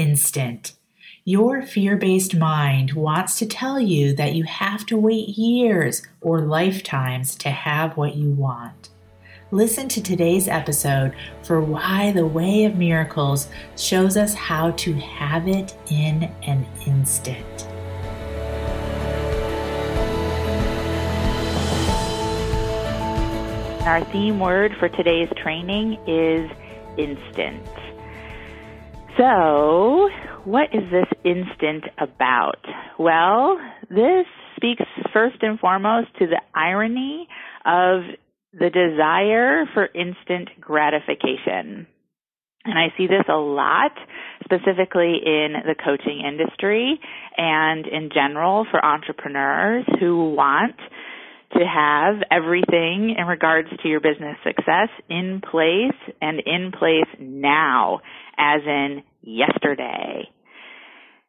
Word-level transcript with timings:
instant. 0.00 0.72
Your 1.24 1.60
fear 1.60 1.98
based 1.98 2.34
mind 2.34 2.94
wants 2.94 3.38
to 3.38 3.46
tell 3.46 3.78
you 3.78 4.14
that 4.14 4.34
you 4.34 4.44
have 4.44 4.86
to 4.86 4.96
wait 4.96 5.28
years 5.28 6.02
or 6.22 6.40
lifetimes 6.40 7.34
to 7.36 7.50
have 7.50 7.98
what 7.98 8.16
you 8.16 8.30
want. 8.30 8.88
Listen 9.50 9.88
to 9.88 10.02
today's 10.02 10.48
episode 10.48 11.14
for 11.42 11.60
why 11.60 12.12
the 12.12 12.26
way 12.26 12.64
of 12.64 12.76
miracles 12.76 13.48
shows 13.76 14.16
us 14.16 14.32
how 14.32 14.70
to 14.72 14.94
have 14.94 15.46
it 15.46 15.76
in 15.90 16.22
an 16.44 16.66
instant. 16.86 17.68
Our 23.86 24.02
theme 24.06 24.40
word 24.40 24.74
for 24.78 24.88
today's 24.88 25.28
training 25.36 25.98
is 26.06 26.50
instant. 26.96 27.79
So, 29.16 30.08
what 30.44 30.68
is 30.72 30.82
this 30.90 31.06
instant 31.24 31.84
about? 31.98 32.64
Well, 32.98 33.58
this 33.88 34.26
speaks 34.56 34.84
first 35.12 35.36
and 35.42 35.58
foremost 35.58 36.08
to 36.18 36.26
the 36.26 36.40
irony 36.54 37.28
of 37.64 38.02
the 38.52 38.70
desire 38.70 39.64
for 39.74 39.88
instant 39.94 40.48
gratification. 40.60 41.86
And 42.64 42.78
I 42.78 42.88
see 42.98 43.06
this 43.06 43.24
a 43.28 43.38
lot, 43.38 43.92
specifically 44.44 45.16
in 45.24 45.54
the 45.64 45.74
coaching 45.74 46.22
industry 46.26 47.00
and 47.36 47.86
in 47.86 48.10
general 48.12 48.66
for 48.70 48.84
entrepreneurs 48.84 49.86
who 49.98 50.34
want 50.34 50.76
to 51.52 51.64
have 51.64 52.16
everything 52.30 53.16
in 53.18 53.26
regards 53.26 53.68
to 53.82 53.88
your 53.88 54.00
business 54.00 54.36
success 54.44 54.88
in 55.08 55.40
place 55.40 56.14
and 56.20 56.40
in 56.46 56.72
place 56.72 57.08
now, 57.18 58.00
as 58.38 58.60
in 58.64 59.02
yesterday. 59.22 60.28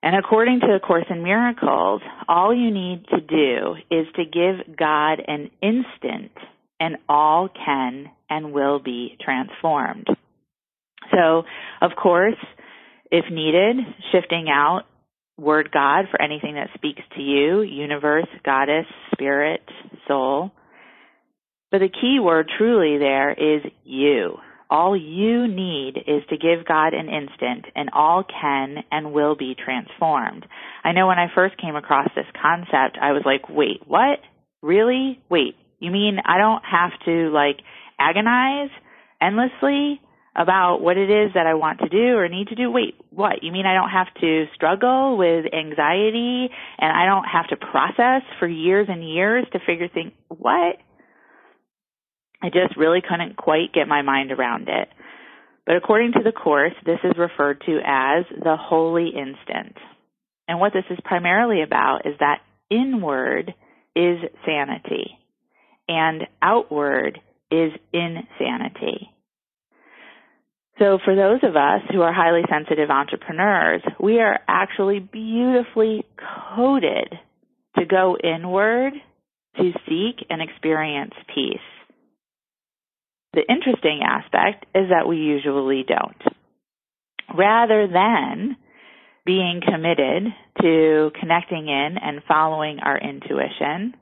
And 0.04 0.16
according 0.16 0.62
to 0.62 0.68
the 0.68 0.80
Course 0.80 1.06
in 1.10 1.24
Miracles, 1.24 2.02
all 2.28 2.54
you 2.56 2.72
need 2.72 3.06
to 3.10 3.22
do 3.22 3.76
is 3.92 4.08
to 4.16 4.26
give 4.26 4.76
God 4.76 5.22
an 5.28 5.52
instant 5.62 6.32
and 6.80 6.98
all 7.08 7.50
can 7.50 8.10
and 8.30 8.54
will 8.54 8.80
be 8.80 9.18
transformed. 9.24 10.08
So, 11.12 11.44
of 11.82 11.92
course, 12.02 12.38
if 13.12 13.26
needed, 13.32 13.78
shifting 14.12 14.48
out 14.50 14.84
word 15.38 15.70
God 15.72 16.06
for 16.10 16.22
anything 16.22 16.56
that 16.56 16.70
speaks 16.76 17.02
to 17.16 17.22
you, 17.22 17.62
universe, 17.62 18.28
goddess, 18.44 18.86
spirit, 19.14 19.62
soul. 20.12 20.52
But 21.72 21.80
the 21.80 21.90
key 21.90 22.20
word 22.22 22.50
truly 22.58 22.98
there 22.98 23.32
is 23.32 23.64
you. 23.86 24.38
All 24.70 24.96
you 24.96 25.48
need 25.48 25.98
is 25.98 26.24
to 26.30 26.38
give 26.38 26.66
God 26.66 26.94
an 26.94 27.10
instant 27.10 27.66
and 27.76 27.90
all 27.94 28.24
can 28.24 28.78
and 28.92 29.14
will 29.14 29.36
be 29.36 29.56
transformed. 29.56 30.46
I 30.84 30.94
know 30.94 31.08
when 31.08 31.20
I 31.20 31.28
first 31.34 31.58
came 31.58 31.76
across 31.76 32.08
this 32.16 32.26
concept, 32.42 32.98
I 33.02 33.12
was 33.12 33.24
like, 33.26 33.50
wait, 33.50 33.82
what? 33.86 34.20
Really? 34.62 35.20
Wait, 35.30 35.56
you 35.80 35.92
mean 35.92 36.20
I 36.24 36.38
don't 36.38 36.64
have 36.64 36.92
to 37.06 37.30
like 37.32 37.60
agonize 38.00 38.70
endlessly 39.22 40.00
about 40.36 40.82
what 40.82 40.98
it 40.98 41.10
is 41.10 41.32
that 41.34 41.46
I 41.46 41.56
want 41.56 41.80
to 41.80 41.90
do 41.90 42.16
or 42.16 42.28
need 42.30 42.48
to 42.48 42.56
do? 42.56 42.72
Wait, 42.72 42.96
what? 43.10 43.44
You 43.44 43.52
mean 43.52 43.66
I 43.66 43.74
don't 43.74 43.90
have 43.90 44.14
to 44.22 44.46
struggle 44.56 45.18
with 45.18 45.46
anxiety 45.54 46.50
and 46.80 46.92
I 46.92 47.06
don't 47.06 47.26
have 47.26 47.48
to 47.50 47.58
process 47.58 48.22
for 48.40 48.48
years 48.48 48.88
and 48.90 49.08
years 49.08 49.46
to 49.52 49.60
figure 49.60 49.90
things, 49.90 50.12
what? 50.30 50.78
I 52.42 52.50
just 52.50 52.78
really 52.78 53.02
couldn't 53.02 53.36
quite 53.36 53.74
get 53.74 53.88
my 53.88 54.02
mind 54.02 54.32
around 54.32 54.68
it. 54.68 54.88
But 55.66 55.76
according 55.76 56.14
to 56.14 56.24
the 56.24 56.32
Course, 56.32 56.74
this 56.86 57.00
is 57.04 57.18
referred 57.18 57.62
to 57.66 57.80
as 57.86 58.26
the 58.32 58.58
holy 58.60 59.10
instant. 59.10 59.78
And 60.48 60.60
what 60.60 60.74
this 60.74 60.86
is 60.90 60.98
primarily 61.04 61.62
about 61.62 62.06
is 62.06 62.16
that 62.20 62.40
inward 62.70 63.54
is 63.96 64.18
sanity 64.46 65.18
and 65.88 66.24
outward 66.42 67.20
is 67.52 67.72
insanity. 67.94 69.12
So 70.82 70.98
for 71.06 71.16
those 71.16 71.42
of 71.44 71.56
us 71.56 71.82
who 71.92 72.02
are 72.02 72.12
highly 72.12 72.42
sensitive 72.50 72.90
entrepreneurs, 72.90 73.84
we 74.00 74.20
are 74.20 74.40
actually 74.48 74.98
beautifully 74.98 76.04
coded 76.56 77.20
to 77.78 77.86
go 77.86 78.18
inward 78.18 78.94
to 79.58 79.72
seek 79.88 80.26
and 80.28 80.42
experience 80.42 81.14
peace. 81.36 81.60
The 83.34 83.44
interesting 83.48 84.02
aspect 84.04 84.66
is 84.74 84.90
that 84.90 85.08
we 85.08 85.18
usually 85.18 85.86
don't. 85.88 86.22
Rather 87.38 87.88
than 87.88 88.58
being 89.24 89.62
committed 89.64 90.34
to 90.64 91.12
connecting 91.20 91.68
in 91.68 91.98
and 92.02 92.24
following 92.28 92.80
our 92.80 92.98
intuition, 92.98 93.94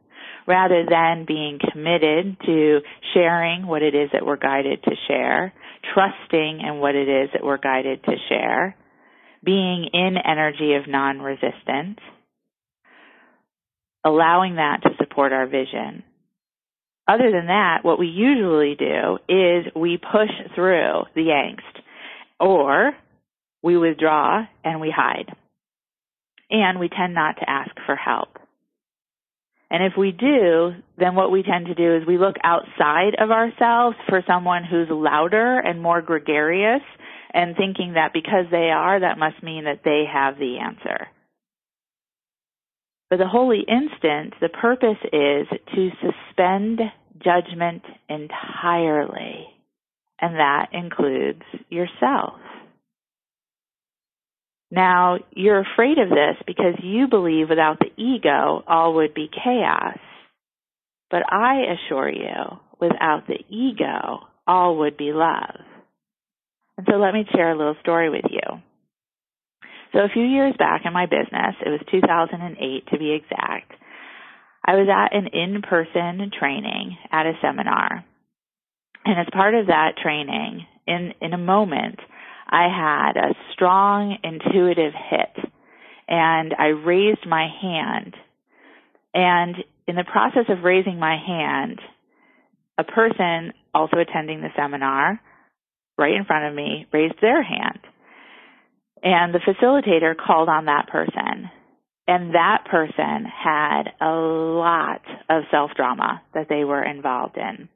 rather 0.50 0.84
than 0.90 1.26
being 1.28 1.60
committed 1.72 2.36
to 2.44 2.80
sharing 3.14 3.68
what 3.68 3.84
it 3.84 3.94
is 3.94 4.10
that 4.12 4.26
we're 4.26 4.36
guided 4.36 4.82
to 4.84 4.92
share, 5.08 5.54
trusting 5.94 6.62
in 6.68 6.80
what 6.80 6.96
it 6.96 7.08
is 7.08 7.30
that 7.34 7.44
we're 7.44 7.60
guided 7.60 8.04
to 8.04 8.14
share, 8.28 8.76
being 9.46 9.88
in 9.94 10.16
energy 10.18 10.74
of 10.74 10.90
non-resistance, 10.90 12.00
allowing 14.04 14.56
that 14.56 14.80
to 14.82 14.90
support 14.98 15.32
our 15.32 15.46
vision. 15.46 16.04
Other 17.08 17.32
than 17.32 17.46
that, 17.48 17.80
what 17.84 18.00
we 18.00 18.08
usually 18.08 18.76
do 18.76 19.20
is 19.30 19.72
we 19.76 19.98
push 19.98 20.32
through 20.56 21.04
the 21.14 21.28
angst 21.30 21.82
or 22.40 22.94
we 23.62 23.78
withdraw 23.78 24.46
and 24.64 24.82
we 24.82 24.92
hide. 24.96 25.32
And 26.50 26.80
we 26.80 26.90
tend 26.90 27.14
not 27.14 27.36
to 27.38 27.48
ask 27.48 27.70
for 27.86 27.96
help. 27.96 28.39
And 29.72 29.84
if 29.84 29.94
we 29.98 30.12
do, 30.12 30.72
then 30.98 31.14
what 31.16 31.32
we 31.32 31.44
tend 31.44 31.68
to 31.68 31.76
do 31.76 31.96
is 31.96 32.08
we 32.08 32.18
look 32.18 32.38
outside 32.44 33.16
of 33.20 33.30
ourselves 33.30 33.96
for 34.08 34.24
someone 34.26 34.64
who's 34.64 34.88
louder 34.90 35.60
and 35.60 35.82
more 35.82 36.02
gregarious 36.02 36.82
and 37.34 37.56
thinking 37.56 37.94
that 37.94 38.12
because 38.12 38.46
they 38.50 38.72
are, 38.72 39.00
that 39.00 39.20
must 39.20 39.44
mean 39.44 39.66
that 39.66 39.82
they 39.86 40.06
have 40.12 40.38
the 40.38 40.58
answer. 40.58 41.08
For 43.10 43.18
the 43.18 43.28
holy 43.28 43.60
instant, 43.60 44.34
the 44.42 44.50
purpose 44.50 44.98
is 45.14 45.48
to 45.76 45.90
suspend 46.02 46.80
judgment 47.24 47.84
entirely, 48.08 49.48
and 50.20 50.36
that 50.36 50.68
includes 50.74 51.42
yourself. 51.70 52.40
Now, 54.72 55.18
you're 55.32 55.62
afraid 55.62 55.98
of 55.98 56.10
this 56.10 56.38
because 56.46 56.76
you 56.84 57.08
believe 57.08 57.50
without 57.50 57.80
the 57.80 57.92
ego, 58.02 58.64
all 58.68 58.96
would 58.96 59.14
be 59.14 59.30
chaos. 59.30 59.98
But 61.10 61.24
I 61.32 61.64
assure 61.74 62.10
you, 62.10 62.60
without 62.80 63.24
the 63.28 63.40
ego, 63.50 64.28
all 64.46 64.78
would 64.78 64.96
be 64.96 65.12
love. 65.12 65.62
And 66.78 66.88
so 66.90 66.98
let 66.98 67.14
me 67.14 67.26
share 67.34 67.52
a 67.52 67.58
little 67.58 67.76
story 67.82 68.10
with 68.10 68.26
you. 68.30 68.62
So 69.92 70.00
a 70.00 70.10
few 70.14 70.24
years 70.24 70.54
back 70.58 70.82
in 70.86 70.94
my 70.94 71.08
business, 71.08 71.56
it 71.66 71.70
was 71.70 71.82
2008 71.92 72.88
to 72.92 73.00
be 73.00 73.12
exact, 73.12 73.74
I 74.66 74.76
was 74.76 74.88
at 74.88 75.18
an 75.18 75.28
in-person 75.34 76.30
training 76.38 76.98
at 77.12 77.26
a 77.26 77.34
seminar. 77.42 78.06
And 79.04 79.20
as 79.20 79.26
part 79.34 79.56
of 79.56 79.68
that 79.68 79.98
training, 80.02 80.68
in, 80.86 81.14
in 81.22 81.34
a 81.34 81.38
moment, 81.38 82.00
I 82.50 82.68
had 82.68 83.18
a 83.18 83.36
strong 83.54 84.18
intuitive 84.24 84.94
hit 84.94 85.52
and 86.08 86.56
I 86.58 86.68
raised 86.68 87.28
my 87.28 87.48
hand. 87.62 88.16
And 89.14 89.56
in 89.88 89.96
the 89.96 90.04
process 90.04 90.46
of 90.50 90.64
raising 90.64 91.00
my 91.00 91.18
hand, 91.18 91.80
a 92.78 92.84
person 92.84 93.54
also 93.74 93.98
attending 93.98 94.42
the 94.42 94.50
seminar 94.58 95.22
right 95.98 96.14
in 96.14 96.26
front 96.26 96.46
of 96.46 96.56
me 96.56 96.88
raised 96.92 97.22
their 97.22 97.44
hand. 97.44 97.80
And 99.04 99.34
the 99.34 99.40
facilitator 99.40 100.16
called 100.18 100.50
on 100.50 100.66
that 100.66 100.88
person. 100.88 101.50
And 102.08 102.34
that 102.34 102.66
person 102.70 103.26
had 103.26 103.84
a 104.02 104.12
lot 104.12 105.02
of 105.30 105.44
self 105.52 105.72
drama 105.76 106.22
that 106.34 106.48
they 106.50 106.64
were 106.64 106.84
involved 106.84 107.38
in. 107.38 107.70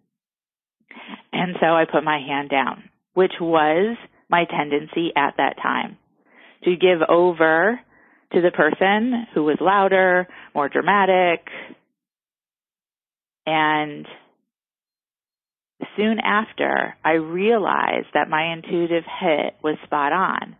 And 1.31 1.55
so 1.61 1.67
I 1.67 1.85
put 1.85 2.03
my 2.03 2.19
hand 2.19 2.49
down, 2.49 2.89
which 3.13 3.33
was 3.39 3.95
my 4.33 4.45
tendency 4.45 5.11
at 5.15 5.35
that 5.37 5.57
time 5.61 5.95
to 6.63 6.71
give 6.75 7.07
over 7.07 7.79
to 8.33 8.41
the 8.41 8.49
person 8.49 9.27
who 9.35 9.43
was 9.43 9.57
louder, 9.61 10.27
more 10.55 10.69
dramatic, 10.69 11.45
and 13.45 14.07
soon 15.95 16.17
after, 16.19 16.95
I 17.05 17.11
realized 17.11 18.07
that 18.15 18.27
my 18.27 18.53
intuitive 18.53 19.03
hit 19.19 19.53
was 19.63 19.77
spot 19.85 20.11
on. 20.13 20.55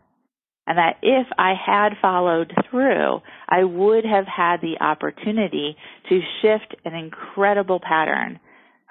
And 0.68 0.78
that 0.78 0.98
if 1.02 1.26
I 1.40 1.54
had 1.56 1.94
followed 2.00 2.54
through, 2.70 3.22
I 3.50 3.64
would 3.64 4.06
have 4.06 4.26
had 4.28 4.58
the 4.62 4.78
opportunity 4.82 5.76
to 6.10 6.22
shift 6.42 6.76
an 6.86 6.94
incredible 6.94 7.80
pattern, 7.80 8.40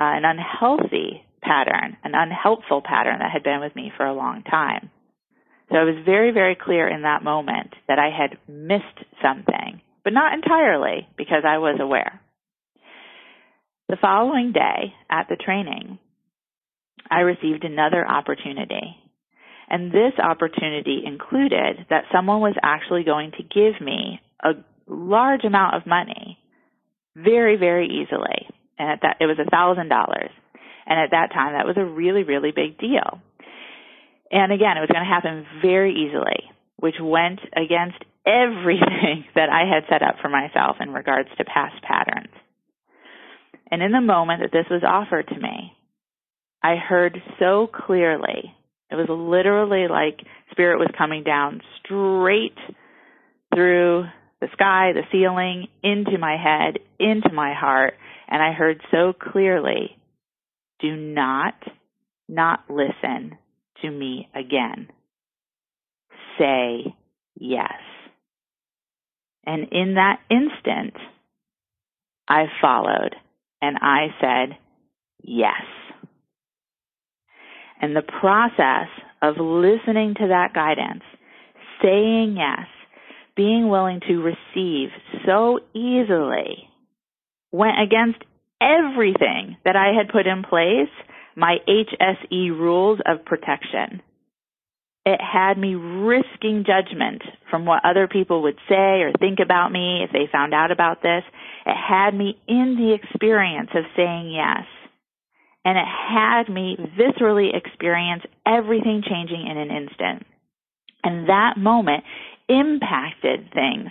uh, 0.01 0.05
an 0.05 0.25
unhealthy 0.25 1.25
pattern, 1.43 1.97
an 2.05 2.13
unhelpful 2.15 2.83
pattern 2.83 3.19
that 3.19 3.33
had 3.33 3.43
been 3.43 3.61
with 3.61 3.75
me 3.75 3.93
for 3.97 4.07
a 4.07 4.15
long 4.15 4.43
time. 4.43 4.91
So 5.71 5.79
I 5.79 5.85
was 5.85 6.05
very, 6.05 6.33
very 6.33 6.55
clear 6.55 6.89
in 6.89 7.03
that 7.03 7.25
moment 7.25 7.75
that 7.89 7.99
I 7.99 8.11
had 8.11 8.39
missed 8.47 9.07
something, 9.23 9.81
but 10.05 10.13
not 10.13 10.35
entirely 10.35 11.09
because 11.17 11.45
I 11.47 11.59
was 11.59 11.79
aware. 11.81 12.21
The 13.89 13.97
following 14.01 14.53
day 14.53 14.95
at 15.11 15.29
the 15.29 15.37
training, 15.37 15.99
I 17.11 17.21
received 17.21 17.65
another 17.65 18.07
opportunity. 18.07 18.97
And 19.69 19.91
this 19.91 20.13
opportunity 20.23 21.03
included 21.05 21.87
that 21.89 22.05
someone 22.13 22.41
was 22.41 22.57
actually 22.63 23.05
going 23.05 23.33
to 23.33 23.43
give 23.43 23.81
me 23.81 24.21
a 24.43 24.53
large 24.87 25.45
amount 25.45 25.77
of 25.77 25.87
money 25.87 26.39
very, 27.17 27.57
very 27.57 27.87
easily. 27.87 28.49
And 28.79 28.99
that, 29.03 29.17
it 29.21 29.27
was 29.27 29.39
a 29.39 29.51
thousand 29.51 29.89
dollars. 29.89 30.31
And 30.87 30.99
at 30.99 31.11
that 31.11 31.33
time, 31.33 31.55
that 31.55 31.67
was 31.67 31.77
a 31.77 31.85
really, 31.85 32.25
really 32.25 32.51
big 32.51 32.79
deal. 32.79 33.21
And 34.31 34.53
again, 34.53 34.77
it 34.77 34.81
was 34.81 34.91
going 34.91 35.05
to 35.05 35.13
happen 35.13 35.47
very 35.61 35.93
easily, 35.95 36.51
which 36.77 36.97
went 37.01 37.41
against 37.55 38.03
everything 38.27 39.25
that 39.35 39.51
I 39.51 39.69
had 39.69 39.85
set 39.89 40.03
up 40.03 40.17
for 40.21 40.29
myself 40.29 40.77
in 40.81 40.93
regards 40.93 41.29
to 41.37 41.45
past 41.45 41.83
patterns. 41.83 42.33
And 43.71 43.83
in 43.83 43.93
the 43.93 44.01
moment 44.01 44.41
that 44.43 44.53
this 44.53 44.67
was 44.71 44.83
offered 44.87 45.29
to 45.29 45.41
me, 45.41 45.73
I 46.63 46.77
heard 46.77 47.21
so 47.39 47.69
clearly. 47.73 48.55
It 48.91 48.95
was 48.95 49.09
literally 49.09 49.89
like 49.89 50.21
spirit 50.51 50.79
was 50.79 50.91
coming 50.97 51.25
down 51.25 51.61
straight 51.83 52.59
through 53.55 54.05
the 54.41 54.49
sky, 54.53 54.93
the 54.93 55.03
ceiling, 55.11 55.69
into 55.83 56.19
my 56.19 56.37
head, 56.37 56.79
into 56.99 57.33
my 57.33 57.55
heart, 57.55 57.95
and 58.29 58.43
I 58.43 58.53
heard 58.53 58.81
so 58.91 59.13
clearly, 59.13 59.97
do 60.83 60.97
not 60.97 61.55
not 62.29 62.65
listen 62.69 63.39
to 63.81 63.91
me 63.91 64.29
again. 64.35 64.89
Say 66.39 66.95
yes. 67.39 67.73
And 69.45 69.69
in 69.73 69.95
that 69.95 70.21
instant, 70.31 70.95
I 72.29 72.45
followed 72.61 73.15
and 73.61 73.77
I 73.81 74.07
said 74.21 74.57
yes. 75.23 75.63
And 77.81 77.97
the 77.97 78.03
process 78.03 78.89
of 79.21 79.37
listening 79.39 80.15
to 80.15 80.29
that 80.29 80.53
guidance, 80.55 81.03
saying 81.83 82.37
yes, 82.37 82.67
being 83.37 83.69
willing 83.69 84.01
to 84.09 84.23
receive 84.23 84.91
so 85.27 85.59
easily 85.75 86.69
went 87.51 87.81
against 87.83 88.25
everything 88.63 89.57
that 89.65 89.77
I 89.77 89.93
had 89.97 90.09
put 90.09 90.27
in 90.27 90.43
place, 90.43 90.91
my 91.37 91.57
HSE 91.69 92.51
rules 92.51 93.01
of 93.07 93.25
protection. 93.25 94.03
It 95.05 95.21
had 95.21 95.59
me 95.59 95.75
risking 95.75 96.65
judgment 96.65 97.23
from 97.51 97.67
what 97.67 97.85
other 97.85 98.07
people 98.07 98.43
would 98.43 98.59
say 98.69 99.03
or 99.03 99.13
think 99.19 99.41
about 99.43 99.73
me 99.73 100.05
if 100.05 100.13
they 100.13 100.31
found 100.31 100.55
out 100.55 100.71
about 100.71 101.03
this. 101.03 101.25
It 101.67 101.77
had 101.77 102.15
me 102.15 102.39
in 102.47 102.77
the 102.77 102.95
experience 102.95 103.71
of 103.75 103.85
saying 103.97 104.31
yes 104.31 104.65
and 105.65 105.79
it 105.79 105.87
had 105.87 106.49
me 106.49 106.77
viscerally 106.99 107.55
experience 107.55 108.23
everything 108.47 109.03
changing 109.09 109.47
in 109.47 109.57
an 109.57 109.71
instant. 109.71 110.27
And 111.05 111.29
that 111.29 111.57
moment 111.57 112.05
impacted 112.49 113.53
things 113.53 113.91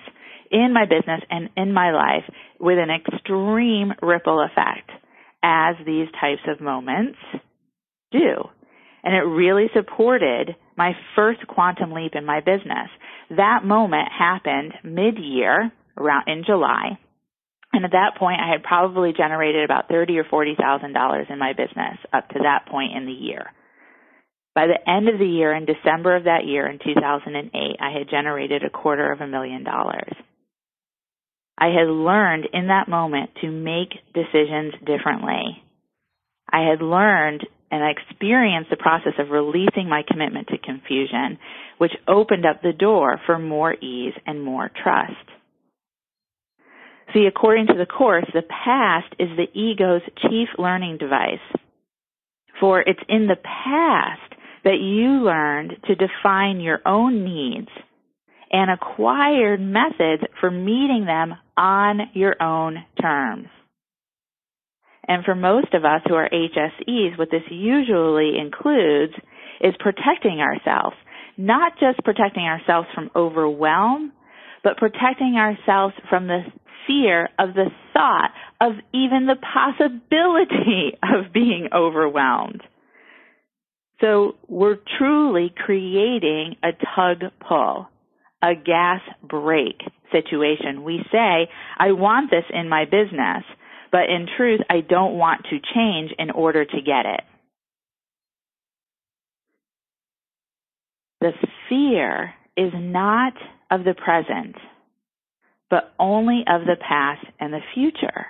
in 0.52 0.74
my 0.74 0.86
business 0.86 1.22
and 1.30 1.50
in 1.56 1.74
my 1.74 1.92
life 1.92 2.24
with 2.60 2.78
an 2.78 2.90
extreme 2.90 3.94
ripple 4.02 4.42
effect, 4.42 4.90
as 5.44 5.76
these 5.86 6.08
types 6.20 6.42
of 6.48 6.62
moments 6.62 7.18
do. 8.12 8.50
And 9.04 9.16
it 9.16 9.26
really 9.26 9.68
supported 9.74 10.56
my 10.78 10.92
first 11.16 11.46
quantum 11.48 11.92
leap 11.92 12.14
in 12.16 12.26
my 12.26 12.40
business. 12.40 12.90
That 13.32 13.62
moment 13.64 14.10
happened 14.18 14.74
mid-year, 14.84 15.72
around 15.98 16.28
in 16.28 16.44
July, 16.46 17.00
and 17.74 17.86
at 17.86 17.92
that 17.92 18.18
point, 18.20 18.42
I 18.42 18.52
had 18.52 18.64
probably 18.64 19.14
generated 19.16 19.64
about 19.64 19.88
thirty 19.88 20.18
or 20.18 20.26
forty 20.26 20.56
thousand 20.60 20.94
dollars 20.94 21.28
in 21.30 21.40
my 21.40 21.54
business 21.54 21.98
up 22.12 22.28
to 22.30 22.40
that 22.44 22.68
point 22.70 22.96
in 22.96 23.06
the 23.06 23.12
year. 23.12 23.52
By 24.54 24.68
the 24.68 24.90
end 24.90 25.08
of 25.08 25.18
the 25.18 25.26
year, 25.26 25.54
in 25.56 25.66
December 25.66 26.18
of 26.18 26.26
that 26.26 26.46
year, 26.46 26.68
in 26.68 26.80
2008, 26.80 27.78
I 27.80 27.98
had 27.98 28.10
generated 28.10 28.64
a 28.64 28.70
quarter 28.70 29.10
of 29.10 29.22
a 29.22 29.28
million 29.28 29.64
dollars. 29.64 30.12
I 31.58 31.68
had 31.68 31.88
learned 31.88 32.48
in 32.54 32.68
that 32.68 32.88
moment 32.88 33.32
to 33.42 33.52
make 33.52 33.94
decisions 34.14 34.74
differently. 34.86 35.64
I 36.52 36.68
had 36.70 36.82
learned 36.82 37.46
and 37.72 37.84
I 37.84 37.92
experienced 37.92 38.70
the 38.70 38.76
process 38.76 39.14
of 39.18 39.30
releasing 39.30 39.88
my 39.88 40.04
commitment 40.06 40.50
to 40.50 40.58
confusion, 40.58 41.40
which 41.78 41.94
opened 42.08 42.46
up 42.46 42.62
the 42.62 42.74
door 42.74 43.20
for 43.26 43.40
more 43.40 43.74
ease 43.74 44.14
and 44.28 44.44
more 44.44 44.70
trust. 44.84 45.14
See, 47.14 47.26
according 47.26 47.68
to 47.68 47.76
the 47.78 47.86
Course, 47.86 48.26
the 48.34 48.42
past 48.42 49.14
is 49.20 49.30
the 49.38 49.58
ego's 49.58 50.02
chief 50.18 50.50
learning 50.58 50.98
device. 50.98 51.40
For 52.60 52.82
it's 52.82 53.00
in 53.08 53.28
the 53.28 53.38
past 53.38 54.34
that 54.64 54.80
you 54.80 55.24
learned 55.24 55.78
to 55.88 55.96
define 55.96 56.60
your 56.60 56.80
own 56.86 57.24
needs 57.24 57.70
and 58.52 58.70
acquired 58.70 59.62
methods 59.62 60.24
for 60.40 60.52
meeting 60.52 61.06
them 61.06 61.36
on 61.58 62.02
your 62.14 62.42
own 62.42 62.84
terms. 63.02 63.48
And 65.08 65.24
for 65.26 65.36
most 65.36 65.74
of 65.74 65.84
us 65.84 66.02
who 66.08 66.16
are 66.16 66.30
HSEs, 66.30 67.18
what 67.18 67.32
this 67.32 67.44
usually 67.50 68.38
includes 68.38 69.14
is 69.62 69.74
protecting 69.80 70.40
ourselves. 70.40 70.96
Not 71.38 71.74
just 71.80 72.04
protecting 72.04 72.44
ourselves 72.44 72.88
from 72.94 73.10
overwhelm, 73.16 74.12
but 74.64 74.78
protecting 74.78 75.36
ourselves 75.38 75.94
from 76.10 76.28
the 76.28 76.42
fear 76.88 77.30
of 77.40 77.54
the 77.54 77.70
thought 77.94 78.32
of 78.60 78.74
even 78.94 79.28
the 79.28 79.36
possibility 79.36 80.98
of 81.04 81.34
being 81.34 81.70
overwhelmed. 81.74 82.62
So 84.02 84.36
we're 84.48 84.80
truly 84.98 85.54
creating 85.56 86.56
a 86.64 86.72
tug 86.96 87.32
pull, 87.48 87.88
a 88.42 88.56
gas 88.56 89.02
brake 89.24 89.82
situation. 90.12 90.84
We 90.84 91.00
say, 91.12 91.50
I 91.78 91.92
want 91.92 92.32
this 92.32 92.46
in 92.54 92.70
my 92.70 92.86
business, 92.86 93.44
but 93.92 94.10
in 94.10 94.28
truth, 94.38 94.62
I 94.70 94.82
don't 94.82 95.18
want 95.18 95.46
to 95.50 95.60
change 95.74 96.12
in 96.18 96.32
order 96.32 96.66
to 96.66 96.82
get 96.82 97.06
it. 97.06 97.22
The 101.22 101.34
fear 101.70 102.34
is 102.58 102.74
not 102.74 103.34
of 103.70 103.84
the 103.84 103.94
present 103.94 104.56
but 105.72 105.94
only 105.98 106.44
of 106.48 106.66
the 106.66 106.76
past 106.76 107.26
and 107.40 107.52
the 107.52 107.62
future. 107.74 108.28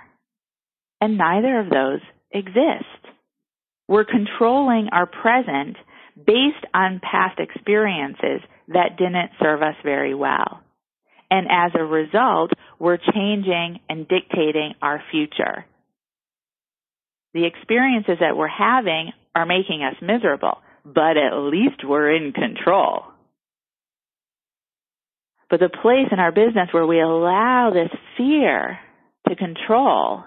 And 1.00 1.18
neither 1.18 1.58
of 1.58 1.68
those 1.68 2.00
exist. 2.30 2.86
We're 3.88 4.04
controlling 4.04 4.88
our 4.92 5.06
present 5.06 5.76
based 6.16 6.64
on 6.72 7.00
past 7.02 7.40
experiences 7.40 8.40
that 8.68 8.96
didn't 8.98 9.30
serve 9.40 9.62
us 9.62 9.76
very 9.84 10.14
well. 10.14 10.60
And 11.30 11.46
as 11.50 11.72
a 11.74 11.84
result, 11.84 12.52
we're 12.78 12.98
changing 12.98 13.80
and 13.88 14.06
dictating 14.06 14.74
our 14.82 15.02
future. 15.10 15.64
The 17.32 17.46
experiences 17.46 18.18
that 18.20 18.36
we're 18.36 18.48
having 18.48 19.12
are 19.34 19.46
making 19.46 19.82
us 19.82 19.96
miserable, 20.02 20.58
but 20.84 21.16
at 21.16 21.34
least 21.34 21.84
we're 21.84 22.14
in 22.14 22.32
control. 22.32 23.04
But 25.48 25.60
the 25.60 25.70
place 25.70 26.08
in 26.10 26.18
our 26.18 26.32
business 26.32 26.68
where 26.72 26.86
we 26.86 27.00
allow 27.00 27.70
this 27.72 27.90
fear 28.16 28.78
to 29.28 29.36
control, 29.36 30.24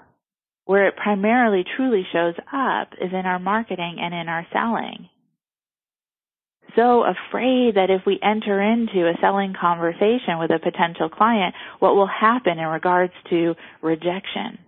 where 0.66 0.88
it 0.88 0.96
primarily 0.96 1.64
truly 1.76 2.06
shows 2.12 2.36
up, 2.52 2.94
is 3.00 3.12
in 3.12 3.26
our 3.26 3.40
marketing 3.40 3.98
and 4.00 4.14
in 4.14 4.28
our 4.28 4.48
selling. 4.52 5.10
So 6.76 7.04
afraid 7.04 7.76
that 7.76 7.90
if 7.90 8.02
we 8.06 8.20
enter 8.22 8.62
into 8.62 9.08
a 9.08 9.18
selling 9.22 9.54
conversation 9.60 10.40
with 10.40 10.52
a 10.52 10.60
potential 10.60 11.10
client, 11.10 11.56
what 11.80 11.96
will 11.96 12.08
happen 12.08 12.60
in 12.60 12.68
regards 12.68 13.14
to 13.30 13.56
rejection? 13.82 14.60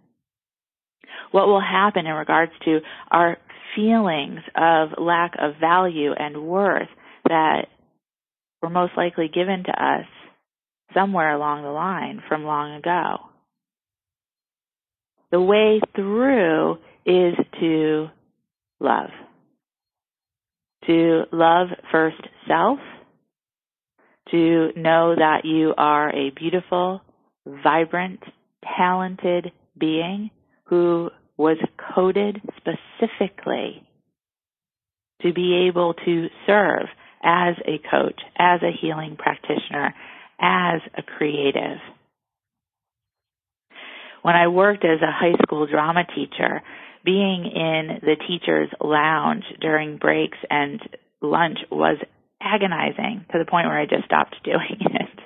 What 1.32 1.48
will 1.48 1.62
happen 1.62 2.06
in 2.06 2.14
regards 2.14 2.54
to 2.66 2.80
our 3.12 3.38
feelings 3.76 4.40
of 4.56 4.90
lack 4.98 5.34
of 5.40 5.56
value 5.60 6.14
and 6.14 6.48
worth 6.48 6.88
that 7.28 7.68
were 8.62 8.70
most 8.70 8.94
likely 8.96 9.28
given 9.28 9.64
to 9.66 9.72
us 9.72 10.06
somewhere 10.94 11.34
along 11.34 11.64
the 11.64 11.70
line 11.70 12.22
from 12.28 12.44
long 12.44 12.76
ago. 12.76 13.18
The 15.32 15.42
way 15.42 15.82
through 15.96 16.78
is 17.06 17.36
to 17.60 18.08
love. 18.80 19.10
To 20.88 21.24
love 21.34 21.68
first 21.92 22.22
self, 22.48 22.80
to 24.32 24.72
know 24.76 25.16
that 25.16 25.42
you 25.44 25.74
are 25.78 26.10
a 26.10 26.32
beautiful, 26.32 27.02
vibrant, 27.46 28.22
talented 28.78 29.52
being 29.78 30.32
who 30.66 31.10
was 31.38 31.58
coded 31.94 32.42
specifically 32.58 33.84
to 35.22 35.34
be 35.34 35.68
able 35.68 35.94
to 35.94 36.28
serve 36.46 36.88
as 37.24 37.56
a 37.66 37.80
coach, 37.90 38.22
as 38.38 38.62
a 38.62 38.72
healing 38.72 39.18
practitioner, 39.18 39.94
as 40.40 40.82
a 40.98 41.04
creative. 41.04 41.80
When 44.22 44.36
I 44.36 44.48
worked 44.48 44.86
as 44.86 45.02
a 45.02 45.12
high 45.12 45.36
school 45.44 45.68
drama 45.68 46.04
teacher, 46.16 46.62
being 47.04 47.46
in 47.46 48.00
the 48.02 48.16
teacher's 48.28 48.70
lounge 48.82 49.44
during 49.62 49.98
breaks 49.98 50.38
and 50.50 50.80
lunch 51.22 51.60
was 51.72 51.98
agonizing 52.42 53.26
to 53.32 53.40
the 53.40 53.50
point 53.50 53.68
where 53.68 53.80
I 53.80 53.86
just 53.86 54.06
stopped 54.06 54.36
doing 54.44 54.78
it. 54.80 55.20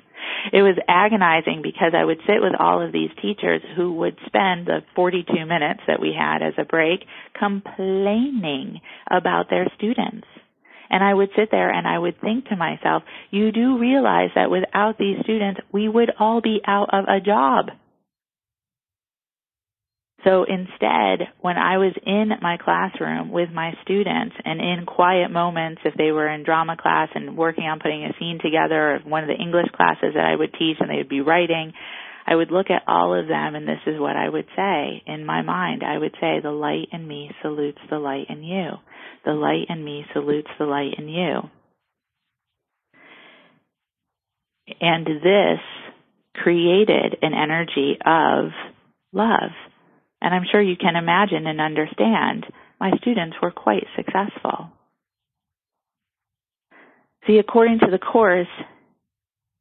It 0.54 0.64
was 0.64 0.78
agonizing 0.88 1.62
because 1.62 1.94
I 1.96 2.04
would 2.04 2.20
sit 2.26 2.42
with 2.42 2.54
all 2.60 2.82
of 2.82 2.92
these 2.92 3.12
teachers 3.22 3.62
who 3.76 3.94
would 3.94 4.18
spend 4.26 4.66
the 4.66 4.82
42 4.96 5.46
minutes 5.46 5.82
that 5.88 6.02
we 6.02 6.16
had 6.18 6.42
as 6.42 6.54
a 6.58 6.66
break 6.66 7.02
complaining 7.38 8.82
about 9.10 9.50
their 9.50 9.68
students. 9.78 10.28
And 10.90 11.04
I 11.04 11.14
would 11.14 11.30
sit 11.38 11.50
there 11.52 11.70
and 11.70 11.88
I 11.88 11.98
would 11.98 12.20
think 12.20 12.48
to 12.48 12.56
myself, 12.56 13.04
you 13.30 13.52
do 13.52 13.78
realize 13.78 14.30
that 14.36 14.52
without 14.52 14.98
these 14.98 15.20
students, 15.24 15.62
we 15.72 15.88
would 15.88 16.12
all 16.20 16.42
be 16.42 16.60
out 16.66 16.90
of 16.94 17.06
a 17.08 17.22
job. 17.22 17.68
So 20.24 20.44
instead, 20.44 21.28
when 21.40 21.58
I 21.58 21.78
was 21.78 21.94
in 22.06 22.30
my 22.42 22.58
classroom 22.58 23.32
with 23.32 23.50
my 23.50 23.74
students 23.82 24.36
and 24.46 24.60
in 24.60 24.86
quiet 24.86 25.32
moments, 25.32 25.82
if 25.84 25.96
they 25.96 26.12
were 26.12 26.30
in 26.30 26.44
drama 26.44 26.78
class 26.78 27.10
and 27.16 27.36
working 27.36 27.64
on 27.64 27.80
putting 27.80 28.06
a 28.06 28.14
scene 28.20 28.38
together, 28.42 28.96
or 28.96 29.00
one 29.00 29.24
of 29.24 29.30
the 29.30 29.42
English 29.42 29.70
classes 29.76 30.14
that 30.14 30.26
I 30.26 30.36
would 30.36 30.54
teach 30.54 30.78
and 30.80 30.90
they 30.90 30.98
would 30.98 31.10
be 31.10 31.22
writing, 31.22 31.74
I 32.28 32.36
would 32.36 32.52
look 32.52 32.70
at 32.70 32.84
all 32.88 33.20
of 33.20 33.28
them 33.28 33.56
and 33.56 33.68
this 33.68 33.82
is 33.88 34.00
what 34.00 34.16
I 34.16 34.30
would 34.30 34.46
say 34.56 35.02
in 35.08 35.26
my 35.26 35.42
mind. 35.42 35.82
I 35.84 35.98
would 35.98 36.14
say, 36.22 36.40
the 36.40 36.52
light 36.52 36.90
in 36.92 37.08
me 37.08 37.32
salutes 37.42 37.82
the 37.90 37.98
light 37.98 38.28
in 38.30 38.44
you. 38.44 38.70
The 39.26 39.32
light 39.32 39.66
in 39.70 39.84
me 39.84 40.06
salutes 40.14 40.52
the 40.60 40.66
light 40.66 40.94
in 41.00 41.10
you. 41.10 41.50
And 44.80 45.06
this 45.06 45.60
created 46.36 47.18
an 47.24 47.34
energy 47.34 47.98
of 48.06 48.52
love 49.14 49.52
and 50.22 50.34
I'm 50.34 50.46
sure 50.50 50.62
you 50.62 50.76
can 50.78 50.96
imagine 50.96 51.48
and 51.48 51.60
understand 51.60 52.46
my 52.80 52.92
students 53.02 53.38
were 53.42 53.52
quite 53.52 53.86
successful. 53.96 54.70
See, 57.28 57.38
according 57.38 57.80
to 57.80 57.92
the 57.92 58.00
Course, 58.00 58.48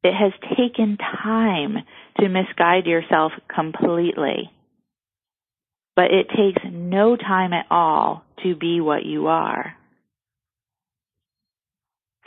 it 0.03 0.13
has 0.13 0.33
taken 0.57 0.97
time 0.97 1.77
to 2.19 2.29
misguide 2.29 2.85
yourself 2.85 3.31
completely. 3.53 4.51
But 5.95 6.05
it 6.05 6.27
takes 6.29 6.61
no 6.71 7.15
time 7.15 7.53
at 7.53 7.65
all 7.69 8.23
to 8.43 8.55
be 8.55 8.81
what 8.81 9.05
you 9.05 9.27
are. 9.27 9.75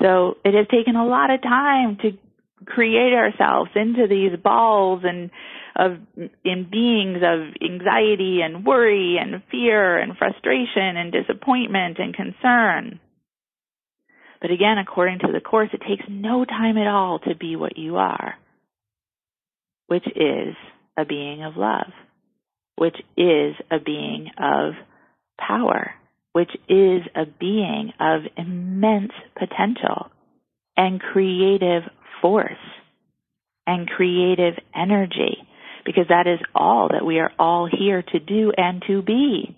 So 0.01 0.37
it 0.45 0.55
has 0.55 0.67
taken 0.69 0.97
a 0.97 1.07
lot 1.07 1.31
of 1.31 1.43
time 1.43 1.97
to 2.03 2.13
create 2.67 3.15
ourselves 3.15 3.71
into 3.75 4.07
these 4.09 4.39
balls 4.43 5.03
and 5.05 5.31
of 5.77 5.99
in 6.45 6.69
beings 6.71 7.19
of 7.19 7.55
anxiety 7.63 8.41
and 8.43 8.65
worry 8.65 9.17
and 9.21 9.43
fear 9.51 9.99
and 9.99 10.17
frustration 10.17 10.97
and 10.97 11.13
disappointment 11.13 11.99
and 11.99 12.15
concern. 12.15 13.01
But 14.41 14.51
again, 14.51 14.79
according 14.79 15.21
to 15.21 15.33
the 15.33 15.41
Course, 15.41 15.71
it 15.73 15.81
takes 15.89 16.05
no 16.09 16.45
time 16.45 16.77
at 16.77 16.87
all 16.87 17.19
to 17.21 17.35
be 17.35 17.57
what 17.57 17.79
you 17.79 17.97
are, 17.97 18.35
which 19.87 20.07
is 20.07 20.55
a 20.99 21.05
being 21.05 21.43
of 21.43 21.57
love, 21.57 21.93
which 22.77 22.97
is 23.17 23.55
a 23.71 23.79
being 23.85 24.31
of 24.39 24.75
power, 25.39 25.95
which 26.33 26.51
is 26.69 27.03
a 27.17 27.25
being 27.41 27.93
of 27.99 28.23
immense 28.37 29.13
potential 29.37 30.11
and 30.77 31.01
creative 31.01 31.83
force 32.21 32.53
and 33.67 33.89
creative 33.89 34.55
energy 34.75 35.39
because 35.85 36.07
that 36.09 36.27
is 36.27 36.41
all 36.55 36.89
that 36.93 37.05
we 37.05 37.19
are 37.19 37.33
all 37.39 37.69
here 37.71 38.03
to 38.03 38.19
do 38.19 38.53
and 38.57 38.83
to 38.87 39.03
be. 39.03 39.57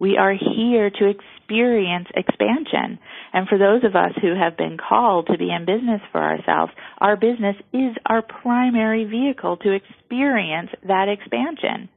We 0.00 0.16
are 0.16 0.32
here 0.32 0.90
to 0.90 1.10
experience 1.10 2.06
expansion. 2.14 2.98
And 3.32 3.48
for 3.48 3.58
those 3.58 3.82
of 3.84 3.96
us 3.96 4.12
who 4.22 4.34
have 4.34 4.56
been 4.56 4.78
called 4.78 5.26
to 5.26 5.38
be 5.38 5.50
in 5.50 5.66
business 5.66 6.00
for 6.12 6.22
ourselves, 6.22 6.72
our 6.98 7.16
business 7.16 7.56
is 7.72 7.96
our 8.06 8.22
primary 8.22 9.04
vehicle 9.04 9.56
to 9.58 9.72
experience 9.72 10.70
that 10.86 11.08
expansion. 11.08 11.88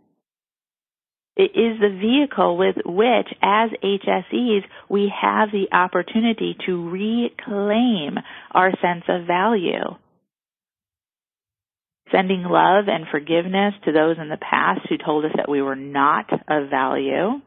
It 1.37 1.51
is 1.55 1.79
the 1.79 1.97
vehicle 1.99 2.57
with 2.57 2.75
which, 2.85 3.27
as 3.41 3.69
HSEs, 3.83 4.63
we 4.89 5.11
have 5.21 5.49
the 5.51 5.67
opportunity 5.71 6.57
to 6.65 6.89
reclaim 6.89 8.17
our 8.51 8.71
sense 8.81 9.03
of 9.07 9.27
value 9.27 9.95
sending 12.11 12.43
love 12.43 12.85
and 12.87 13.05
forgiveness 13.11 13.73
to 13.85 13.91
those 13.91 14.17
in 14.19 14.29
the 14.29 14.37
past 14.37 14.81
who 14.89 14.97
told 14.97 15.25
us 15.25 15.31
that 15.35 15.49
we 15.49 15.61
were 15.61 15.75
not 15.75 16.31
of 16.47 16.69
value. 16.69 17.41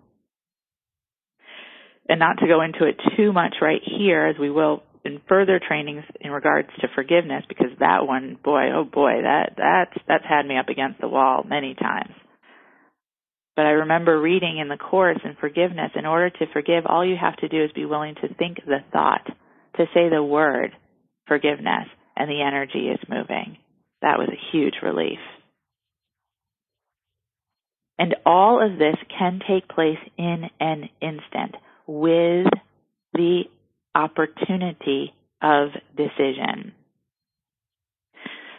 And 2.08 2.20
not 2.20 2.38
to 2.38 2.46
go 2.46 2.60
into 2.60 2.84
it 2.84 3.00
too 3.16 3.32
much 3.32 3.56
right 3.62 3.80
here, 3.84 4.26
as 4.26 4.36
we 4.38 4.50
will 4.50 4.82
in 5.04 5.20
further 5.28 5.60
trainings 5.66 6.04
in 6.20 6.30
regards 6.30 6.68
to 6.80 6.88
forgiveness, 6.94 7.44
because 7.48 7.70
that 7.78 8.06
one, 8.06 8.38
boy, 8.42 8.72
oh 8.74 8.84
boy, 8.84 9.22
that 9.22 9.54
that's 9.56 10.04
that's 10.06 10.24
had 10.26 10.46
me 10.46 10.58
up 10.58 10.68
against 10.68 11.00
the 11.00 11.08
wall 11.08 11.44
many 11.46 11.74
times. 11.74 12.14
But 13.56 13.66
I 13.66 13.70
remember 13.70 14.20
reading 14.20 14.58
in 14.58 14.68
the 14.68 14.76
course 14.76 15.18
in 15.24 15.36
forgiveness, 15.40 15.92
in 15.94 16.06
order 16.06 16.28
to 16.28 16.46
forgive, 16.52 16.84
all 16.86 17.06
you 17.06 17.16
have 17.20 17.36
to 17.36 17.48
do 17.48 17.64
is 17.64 17.70
be 17.72 17.84
willing 17.84 18.16
to 18.16 18.34
think 18.34 18.58
the 18.66 18.80
thought, 18.92 19.26
to 19.76 19.84
say 19.94 20.08
the 20.08 20.22
word 20.22 20.72
forgiveness, 21.26 21.86
and 22.16 22.28
the 22.28 22.42
energy 22.42 22.88
is 22.88 22.98
moving. 23.08 23.56
That 24.04 24.18
was 24.18 24.28
a 24.28 24.52
huge 24.52 24.74
relief. 24.82 25.18
And 27.98 28.14
all 28.26 28.62
of 28.62 28.78
this 28.78 28.96
can 29.18 29.40
take 29.48 29.66
place 29.66 29.98
in 30.18 30.44
an 30.60 30.90
instant 31.00 31.54
with 31.86 32.48
the 33.14 33.44
opportunity 33.94 35.14
of 35.40 35.68
decision. 35.96 36.72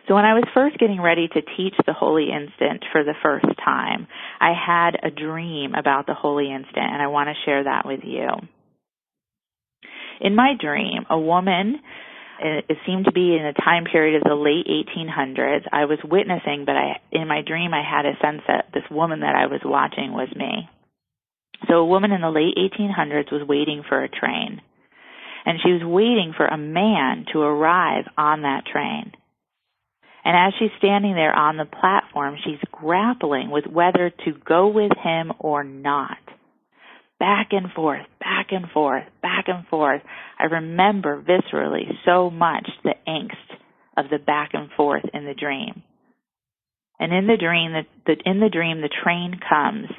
So 0.08 0.16
when 0.16 0.26
I 0.26 0.34
was 0.34 0.46
first 0.56 0.80
getting 0.80 1.00
ready 1.00 1.28
to 1.28 1.42
teach 1.56 1.76
the 1.86 1.94
Holy 1.94 2.30
Instant 2.32 2.84
for 2.92 3.04
the 3.04 3.14
first 3.22 3.46
time, 3.64 4.08
I 4.42 4.52
had 4.54 4.98
a 5.04 5.12
dream 5.12 5.76
about 5.76 6.08
the 6.08 6.16
Holy 6.16 6.52
Instant 6.52 6.92
and 6.92 7.04
I 7.04 7.08
want 7.08 7.30
to 7.30 7.46
share 7.46 7.66
that 7.66 7.86
with 7.86 8.00
you. 8.04 8.30
In 10.22 10.34
my 10.34 10.54
dream, 10.60 11.06
a 11.08 11.20
woman 11.20 11.82
it 12.40 12.78
seemed 12.86 13.06
to 13.06 13.12
be 13.12 13.36
in 13.36 13.46
a 13.46 13.54
time 13.54 13.86
period 13.86 14.18
of 14.18 14.24
the 14.24 14.36
late 14.36 14.68
1800s. 14.68 15.66
I 15.72 15.86
was 15.86 16.00
witnessing, 16.04 16.64
but 16.66 16.76
I, 16.76 17.00
in 17.12 17.28
my 17.28 17.42
dream, 17.42 17.74
I 17.74 17.84
had 17.84 18.06
a 18.06 18.18
sense 18.22 18.42
that 18.48 18.70
this 18.74 18.84
woman 18.92 19.22
that 19.22 19.36
I 19.36 19.48
was 19.48 19.62
watching 19.64 20.14
was 20.14 20.30
me. 20.36 20.70
So 21.68 21.76
a 21.76 21.86
woman 21.86 22.12
in 22.12 22.22
the 22.22 22.30
late 22.30 22.56
1800s 22.58 23.32
was 23.32 23.48
waiting 23.48 23.84
for 23.88 24.04
a 24.04 24.10
train. 24.10 24.62
And 25.46 25.60
she 25.64 25.72
was 25.72 25.84
waiting 25.84 26.34
for 26.36 26.46
a 26.46 26.58
man 26.58 27.26
to 27.34 27.42
arrive 27.42 28.06
on 28.18 28.42
that 28.42 28.66
train. 28.66 29.12
And 30.26 30.36
as 30.36 30.54
she's 30.58 30.76
standing 30.80 31.14
there 31.14 31.34
on 31.34 31.58
the 31.58 31.66
platform, 31.66 32.36
she's 32.44 32.60
grappling 32.72 33.52
with 33.52 33.66
whether 33.68 34.10
to 34.10 34.34
go 34.44 34.68
with 34.68 34.92
him 35.04 35.32
or 35.40 35.64
not 35.64 36.18
back 37.20 37.50
and 37.52 37.72
forth, 37.72 38.06
back 38.26 38.48
and 38.50 38.70
forth, 38.72 39.04
back 39.22 39.46
and 39.48 39.68
forth. 39.68 40.02
I 40.40 40.46
remember 40.46 41.22
viscerally 41.22 41.86
so 42.06 42.32
much 42.32 42.68
the 42.84 42.96
angst 43.08 43.58
of 43.96 44.10
the 44.10 44.18
back 44.18 44.50
and 44.54 44.70
forth 44.76 45.04
in 45.14 45.26
the 45.26 45.36
dream. 45.36 45.84
And 47.00 47.14
in 47.14 47.28
the 47.28 47.38
dream, 47.38 47.74
the, 47.74 47.84
the, 48.08 48.30
in 48.30 48.40
the 48.40 48.50
dream, 48.50 48.82
the 48.82 48.90
train 49.04 49.40
comes 49.48 49.90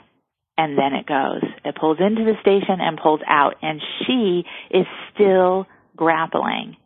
and 0.58 0.76
then 0.76 0.92
it 0.92 1.06
goes. 1.06 1.48
It 1.64 1.76
pulls 1.78 1.98
into 2.00 2.24
the 2.24 2.40
station 2.40 2.80
and 2.80 2.98
pulls 3.00 3.20
out 3.28 3.54
and 3.62 3.80
she 4.06 4.42
is 4.76 4.86
still 5.14 5.66
grappling. 5.96 6.76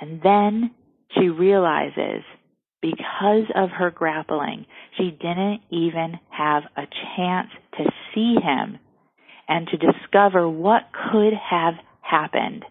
And 0.00 0.22
then 0.22 0.70
she 1.14 1.28
realizes 1.28 2.22
because 2.80 3.44
of 3.54 3.68
her 3.70 3.90
grappling, 3.90 4.64
she 4.96 5.10
didn't 5.10 5.60
even 5.70 6.14
have 6.30 6.62
a 6.74 6.84
chance 7.16 7.50
to 7.76 7.84
see 8.14 8.36
him 8.40 8.78
and 9.48 9.66
to 9.68 9.76
discover 9.76 10.48
what 10.48 10.82
could 11.10 11.32
have 11.32 11.74
happened. 12.02 12.64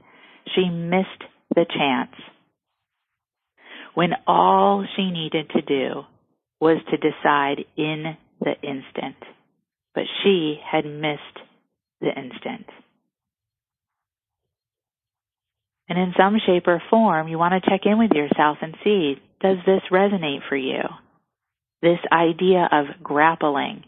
She 0.56 0.70
missed 0.70 1.24
the 1.54 1.66
chance 1.66 2.16
when 3.94 4.12
all 4.28 4.86
she 4.96 5.10
needed 5.10 5.50
to 5.50 5.62
do 5.62 6.04
was 6.62 6.78
to 6.90 6.98
decide 6.98 7.66
in 7.76 8.16
the 8.40 8.54
instant. 8.62 9.18
But 9.96 10.04
she 10.24 10.60
had 10.64 10.86
missed 10.86 11.22
the 12.00 12.10
instant. 12.10 12.68
And 15.90 15.98
in 15.98 16.14
some 16.16 16.38
shape 16.46 16.68
or 16.68 16.82
form, 16.92 17.28
you 17.28 17.40
want 17.40 17.54
to 17.54 17.70
check 17.70 17.82
in 17.86 17.98
with 17.98 18.12
yourself 18.12 18.58
and 18.62 18.76
see, 18.84 19.16
does 19.42 19.58
this 19.66 19.82
resonate 19.92 20.48
for 20.48 20.56
you? 20.56 20.82
This 21.82 22.00
idea 22.12 22.68
of 22.72 23.02
grappling, 23.02 23.84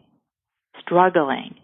struggling, 0.81 1.55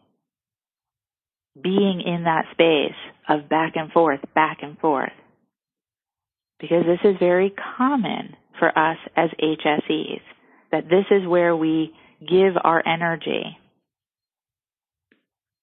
being 1.62 2.02
in 2.06 2.24
that 2.26 2.46
space 2.52 2.98
of 3.30 3.50
back 3.50 3.74
and 3.76 3.92
forth, 3.92 4.20
back 4.34 4.60
and 4.62 4.78
forth. 4.80 5.12
Because 6.60 6.84
this 6.86 7.00
is 7.04 7.18
very 7.20 7.54
common 7.78 8.36
for 8.60 8.68
us 8.68 8.98
as 9.16 9.30
HSEs, 9.42 10.22
that 10.72 10.90
this 10.90 11.06
is 11.12 11.28
where 11.28 11.56
we 11.56 11.94
give 12.22 12.54
our 12.64 12.82
energy. 12.86 13.58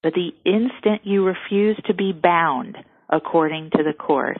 But 0.02 0.14
the 0.14 0.30
instant 0.44 1.02
you 1.04 1.24
refuse 1.24 1.78
to 1.86 1.94
be 1.94 2.12
bound 2.12 2.76
according 3.08 3.70
to 3.70 3.82
the 3.82 3.92
Course, 3.92 4.38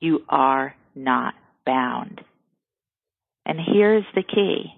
you 0.00 0.24
are 0.28 0.74
not 0.94 1.34
bound. 1.64 2.20
And 3.46 3.58
here's 3.58 4.04
the 4.14 4.22
key. 4.22 4.74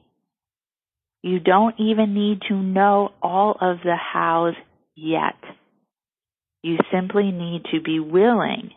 You 1.22 1.40
don't 1.40 1.74
even 1.78 2.14
need 2.14 2.40
to 2.48 2.54
know 2.54 3.10
all 3.20 3.56
of 3.60 3.78
the 3.84 3.96
hows 3.96 4.54
yet. 5.00 5.36
You 6.62 6.78
simply 6.92 7.30
need 7.30 7.62
to 7.72 7.80
be 7.80 8.00
willing 8.00 8.70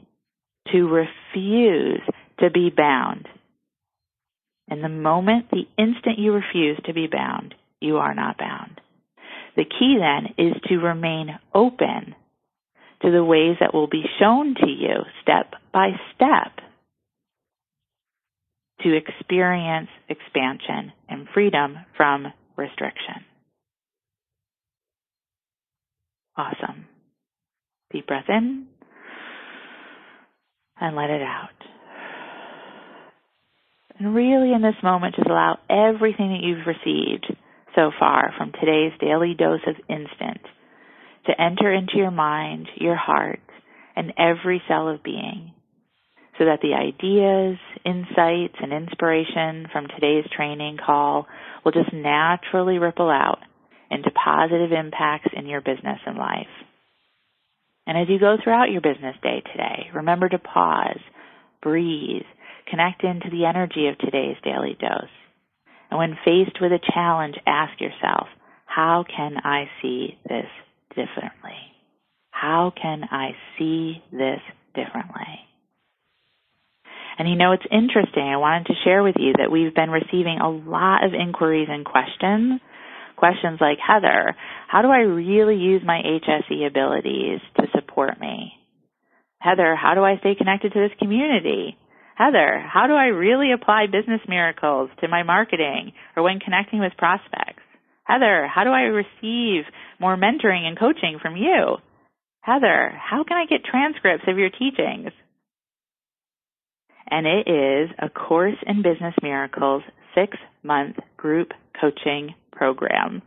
to 0.72 0.88
refuse 0.88 2.02
to 2.40 2.50
be 2.50 2.72
bound. 2.76 3.28
And 4.70 4.84
the 4.84 4.90
moment, 4.90 5.52
the 5.52 5.68
instant 5.78 6.18
you 6.18 6.32
refuse 6.32 6.80
to 6.86 6.94
be 6.94 7.08
bound, 7.08 7.54
you 7.82 7.98
are 7.98 8.16
not 8.16 8.38
bound. 8.38 8.80
The 9.56 9.66
key 9.66 9.98
then 10.00 10.34
is 10.38 10.54
to 10.70 10.78
remain 10.78 11.38
open 11.54 12.16
to 13.02 13.12
the 13.12 13.24
ways 13.24 13.58
that 13.60 13.74
will 13.74 13.88
be 13.88 14.06
shown 14.20 14.56
to 14.56 14.68
you 14.68 15.04
step 15.22 15.54
by 15.74 15.92
step 16.16 16.66
to 18.82 18.96
experience 18.96 19.90
expansion 20.10 20.94
and 21.10 21.28
freedom 21.34 21.78
from 21.98 22.28
restriction. 22.56 23.26
Awesome. 26.36 26.88
Deep 27.92 28.08
breath 28.08 28.26
in 28.28 28.68
and 30.80 30.96
let 30.96 31.10
it 31.10 31.22
out. 31.22 31.50
And 34.00 34.16
really, 34.16 34.52
in 34.54 34.62
this 34.62 34.82
moment, 34.82 35.16
just 35.16 35.30
allow 35.30 35.60
everything 35.70 36.30
that 36.30 36.42
you've 36.42 36.66
received 36.66 37.28
so 37.76 37.92
far 38.00 38.34
from 38.38 38.52
today's 38.52 38.92
daily 39.00 39.36
dose 39.38 39.62
of 39.68 39.76
instant 39.88 40.42
to 41.28 41.42
enter 41.42 41.72
into 41.72 41.98
your 41.98 42.12
mind, 42.12 42.68
your 42.76 42.96
heart, 42.96 43.40
and 43.96 44.14
every 44.18 44.62
cell 44.68 44.90
of 44.90 45.04
being 45.04 45.54
so 46.38 46.46
that 46.46 46.60
the 46.62 46.74
ideas, 46.74 47.58
insights, 47.86 48.56
and 48.62 48.74
inspiration 48.74 49.68
from 49.72 49.88
today's 49.88 50.26
training 50.36 50.78
call 50.84 51.28
will 51.64 51.72
just 51.72 51.94
naturally 51.94 52.80
ripple 52.80 53.10
out 53.10 53.40
into 53.92 54.12
positive 54.12 54.72
impacts 54.72 55.30
in 55.36 55.48
your 55.48 55.62
business 55.62 56.00
and 56.06 56.18
life. 56.18 56.48
And 57.86 57.98
as 57.98 58.08
you 58.10 58.20
go 58.20 58.38
throughout 58.42 58.72
your 58.72 58.82
business 58.82 59.16
day 59.22 59.42
today, 59.52 59.90
remember 59.94 60.30
to 60.30 60.40
pause, 60.40 61.00
breathe, 61.62 62.24
connect 62.70 63.04
into 63.04 63.30
the 63.30 63.46
energy 63.46 63.88
of 63.88 63.98
today's 63.98 64.38
daily 64.44 64.78
dose. 64.80 65.12
And 65.92 66.00
when 66.00 66.18
faced 66.26 66.60
with 66.62 66.72
a 66.72 66.80
challenge, 66.94 67.36
ask 67.46 67.80
yourself, 67.80 68.28
how 68.66 69.04
can 69.06 69.38
I 69.44 69.66
see 69.82 70.18
this 70.28 70.48
differently? 70.90 71.60
How 72.32 72.74
can 72.80 73.04
I 73.12 73.32
see 73.58 74.02
this 74.12 74.40
differently? 74.74 75.40
And 77.20 77.30
you 77.30 77.36
know, 77.36 77.52
it's 77.52 77.66
interesting. 77.72 78.24
I 78.24 78.38
wanted 78.38 78.68
to 78.68 78.74
share 78.84 79.04
with 79.04 79.16
you 79.20 79.34
that 79.38 79.52
we've 79.52 79.74
been 79.74 79.92
receiving 79.92 80.40
a 80.40 80.50
lot 80.50 81.04
of 81.04 81.14
inquiries 81.14 81.68
and 81.70 81.86
questions. 81.86 82.60
Questions 83.24 83.60
like, 83.62 83.78
Heather, 83.80 84.36
how 84.68 84.82
do 84.82 84.90
I 84.90 84.98
really 84.98 85.56
use 85.56 85.82
my 85.86 86.02
HSE 86.04 86.68
abilities 86.68 87.40
to 87.56 87.68
support 87.74 88.20
me? 88.20 88.52
Heather, 89.40 89.78
how 89.78 89.94
do 89.96 90.04
I 90.04 90.18
stay 90.20 90.36
connected 90.36 90.74
to 90.74 90.80
this 90.82 91.00
community? 91.00 91.78
Heather, 92.18 92.60
how 92.60 92.86
do 92.88 92.94
I 92.96 93.16
really 93.16 93.54
apply 93.54 93.86
business 93.86 94.20
miracles 94.28 94.90
to 95.00 95.08
my 95.08 95.24
marketing 95.24 95.94
or 96.18 96.24
when 96.24 96.42
connecting 96.42 96.82
with 96.82 96.98
prospects? 96.98 97.64
Heather, 98.04 98.46
how 98.46 98.66
do 98.66 98.72
I 98.72 98.92
receive 98.92 99.72
more 100.02 100.18
mentoring 100.18 100.68
and 100.68 100.78
coaching 100.78 101.18
from 101.22 101.38
you? 101.38 101.78
Heather, 102.42 102.92
how 102.92 103.24
can 103.24 103.38
I 103.38 103.46
get 103.46 103.64
transcripts 103.64 104.28
of 104.28 104.38
your 104.38 104.50
teachings? 104.50 105.14
And 107.10 107.26
it 107.26 107.48
is 107.48 107.90
a 108.00 108.10
Course 108.10 108.60
in 108.68 108.82
Business 108.82 109.16
Miracles 109.24 109.84
six 110.14 110.38
month 110.62 110.98
group 111.16 111.52
coaching 111.80 112.36
program. 112.56 113.22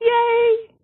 Yay! 0.00 0.74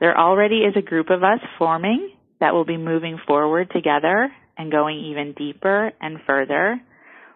There 0.00 0.18
already 0.18 0.58
is 0.58 0.74
a 0.76 0.82
group 0.82 1.10
of 1.10 1.22
us 1.22 1.40
forming 1.58 2.10
that 2.40 2.54
will 2.54 2.64
be 2.64 2.76
moving 2.76 3.18
forward 3.26 3.70
together 3.72 4.30
and 4.58 4.70
going 4.70 4.98
even 4.98 5.32
deeper 5.32 5.92
and 6.00 6.18
further 6.26 6.80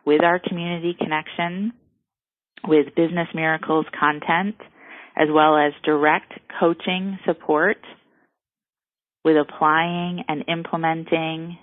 with 0.04 0.22
our 0.22 0.38
community 0.38 0.96
connection, 0.98 1.72
with 2.66 2.94
Business 2.94 3.28
Miracles 3.34 3.86
content, 3.98 4.56
as 5.16 5.28
well 5.30 5.56
as 5.56 5.72
direct 5.84 6.32
coaching 6.60 7.18
support 7.24 7.78
with 9.24 9.36
applying 9.36 10.22
and 10.28 10.44
implementing 10.48 11.58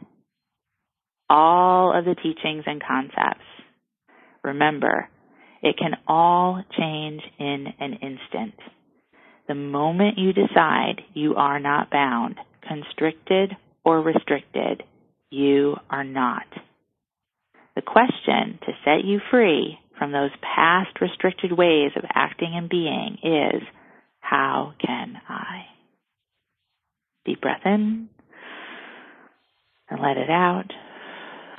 all 1.30 1.98
of 1.98 2.04
the 2.06 2.16
teachings 2.16 2.64
and 2.66 2.82
concepts. 2.86 3.46
Remember, 4.44 5.10
it 5.64 5.78
can 5.78 5.96
all 6.08 6.62
change 6.78 7.22
in 7.40 7.68
an 7.80 7.94
instant. 7.94 8.54
The 9.48 9.56
moment 9.56 10.18
you 10.18 10.34
decide 10.34 11.02
you 11.14 11.36
are 11.36 11.60
not 11.60 11.90
bound, 11.90 12.36
constricted 12.68 13.56
or 13.84 14.02
restricted, 14.02 14.84
you 15.30 15.78
are 15.90 16.04
not. 16.04 16.46
The 17.76 17.82
question 17.82 18.60
to 18.66 18.74
set 18.86 19.06
you 19.06 19.20
free 19.32 19.80
from 19.98 20.12
those 20.12 20.32
past 20.42 21.02
restricted 21.02 21.52
ways 21.52 21.92
of 21.96 22.04
acting 22.14 22.54
and 22.56 22.70
being 22.70 23.18
is, 23.24 23.64
how 24.20 24.74
can 24.86 25.16
I? 25.28 25.64
Deep 27.26 27.42
breath 27.42 27.62
in 27.66 28.10
and 29.90 30.02
let 30.02 30.18
it 30.18 30.30
out. 30.30 30.72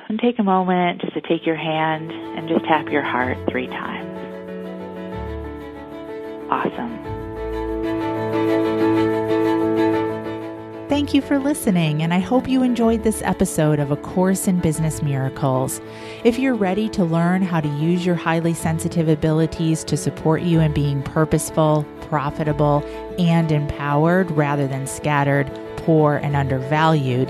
And 0.07 0.19
take 0.19 0.37
a 0.37 0.43
moment 0.43 1.01
just 1.01 1.13
to 1.15 1.21
take 1.21 1.45
your 1.45 1.55
hand 1.55 2.11
and 2.11 2.47
just 2.47 2.63
tap 2.65 2.89
your 2.89 3.01
heart 3.01 3.37
three 3.49 3.67
times. 3.67 4.11
Awesome. 6.51 7.15
Thank 10.87 11.15
you 11.15 11.21
for 11.21 11.39
listening, 11.39 12.03
and 12.03 12.13
I 12.13 12.19
hope 12.19 12.47
you 12.47 12.61
enjoyed 12.61 13.03
this 13.03 13.23
episode 13.23 13.79
of 13.79 13.89
A 13.91 13.97
Course 13.97 14.47
in 14.47 14.59
Business 14.59 15.01
Miracles. 15.01 15.81
If 16.23 16.37
you're 16.37 16.55
ready 16.55 16.87
to 16.89 17.03
learn 17.03 17.41
how 17.41 17.59
to 17.59 17.67
use 17.67 18.05
your 18.05 18.15
highly 18.15 18.53
sensitive 18.53 19.09
abilities 19.09 19.83
to 19.85 19.97
support 19.97 20.43
you 20.43 20.59
in 20.59 20.71
being 20.73 21.01
purposeful, 21.01 21.83
profitable, 22.01 22.83
and 23.17 23.51
empowered 23.51 24.29
rather 24.31 24.67
than 24.67 24.85
scattered, 24.85 25.51
poor, 25.77 26.15
and 26.17 26.35
undervalued, 26.35 27.29